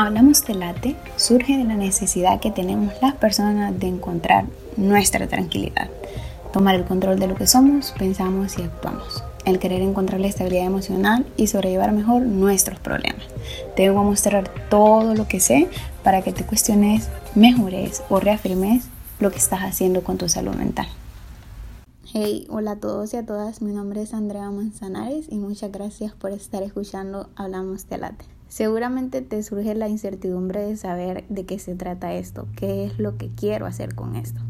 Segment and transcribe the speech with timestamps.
[0.00, 4.44] Hablamos de late surge de la necesidad que tenemos las personas de encontrar
[4.76, 5.88] nuestra tranquilidad,
[6.52, 10.66] tomar el control de lo que somos, pensamos y actuamos, el querer encontrar la estabilidad
[10.66, 13.24] emocional y sobrellevar mejor nuestros problemas.
[13.74, 15.66] Te voy a mostrar todo lo que sé
[16.04, 18.84] para que te cuestiones, mejores o reafirmes
[19.18, 20.86] lo que estás haciendo con tu salud mental.
[22.10, 26.14] Hey, hola a todos y a todas, mi nombre es Andrea Manzanares y muchas gracias
[26.14, 28.24] por estar escuchando Hablamos de Late.
[28.48, 33.18] Seguramente te surge la incertidumbre de saber de qué se trata esto, qué es lo
[33.18, 34.40] que quiero hacer con esto.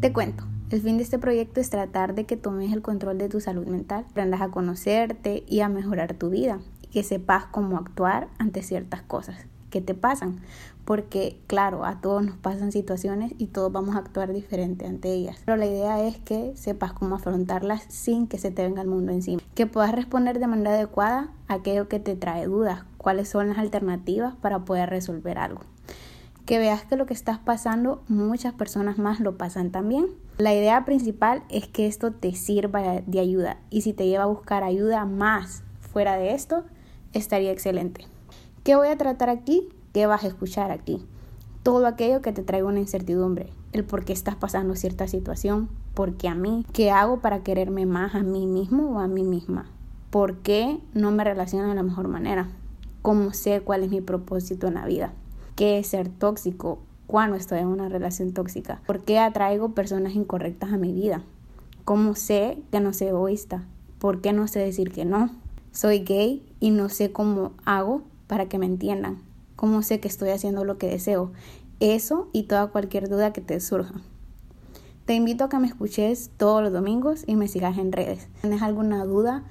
[0.00, 3.30] Te cuento, el fin de este proyecto es tratar de que tomes el control de
[3.30, 7.78] tu salud mental, aprendas a conocerte y a mejorar tu vida, y que sepas cómo
[7.78, 10.40] actuar ante ciertas cosas que te pasan,
[10.84, 15.42] porque claro, a todos nos pasan situaciones y todos vamos a actuar diferente ante ellas.
[15.44, 19.10] Pero la idea es que sepas cómo afrontarlas sin que se te venga el mundo
[19.10, 23.48] encima, que puedas responder de manera adecuada a aquello que te trae dudas, cuáles son
[23.48, 25.62] las alternativas para poder resolver algo.
[26.46, 30.06] Que veas que lo que estás pasando, muchas personas más lo pasan también.
[30.38, 34.28] La idea principal es que esto te sirva de ayuda y si te lleva a
[34.28, 36.62] buscar ayuda más fuera de esto,
[37.12, 38.13] estaría excelente.
[38.64, 39.68] ¿Qué voy a tratar aquí?
[39.92, 41.04] ¿Qué vas a escuchar aquí?
[41.62, 46.14] Todo aquello que te traiga una incertidumbre, el por qué estás pasando cierta situación, por
[46.14, 49.66] qué a mí, qué hago para quererme más a mí mismo o a mí misma,
[50.08, 52.48] por qué no me relaciono de la mejor manera,
[53.02, 55.12] cómo sé cuál es mi propósito en la vida,
[55.56, 60.72] qué es ser tóxico, cuándo estoy en una relación tóxica, por qué atraigo personas incorrectas
[60.72, 61.22] a mi vida,
[61.84, 63.66] cómo sé que no soy egoísta,
[63.98, 65.28] por qué no sé decir que no,
[65.70, 69.22] soy gay y no sé cómo hago para que me entiendan,
[69.56, 71.32] cómo sé que estoy haciendo lo que deseo,
[71.80, 73.94] eso y toda cualquier duda que te surja.
[75.04, 78.28] Te invito a que me escuches todos los domingos y me sigas en redes.
[78.36, 79.44] Si tienes alguna duda,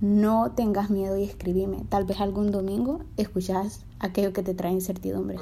[0.00, 1.84] no tengas miedo y escribime.
[1.88, 5.38] Tal vez algún domingo escuchas aquello que te trae incertidumbre.